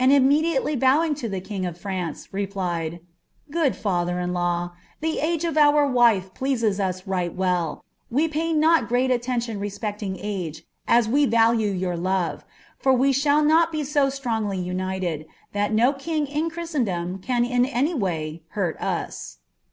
imrncdiaiely 0.01 0.79
bowing 0.79 1.13
lo 1.21 1.29
the 1.29 1.39
king 1.39 1.63
of 1.63 1.77
Fraricrn, 1.77 2.27
replied, 2.31 3.01
—Good 3.51 3.73
faiher 3.73 4.23
in 4.23 4.33
law, 4.33 4.71
ilie 4.99 5.19
age 5.21 5.43
of 5.43 5.57
our 5.59 5.85
wife 5.87 6.33
pleases 6.33 6.79
us 6.79 7.03
riglii 7.03 7.35
writ 7.37 7.77
We 8.09 8.27
pay 8.27 8.51
not 8.51 8.87
great 8.87 9.11
alteniiun 9.11 9.61
respecting 9.61 10.17
age, 10.19 10.63
as 10.87 11.07
we 11.07 11.27
value 11.27 11.69
your 11.71 11.97
love; 11.97 12.43
for 12.79 12.93
we 12.93 13.11
shall 13.13 13.43
now 13.43 13.67
be 13.71 13.83
so 13.83 14.09
strongly 14.09 14.57
united, 14.57 15.27
ihat 15.53 15.69
no 15.71 15.93
king 15.93 16.25
in 16.25 16.49
Chris 16.49 16.73
lendota 16.73 17.19
aaioMf 17.23 17.99
way 17.99 18.41
hurt 18.55 18.77
ua.' 18.81 19.11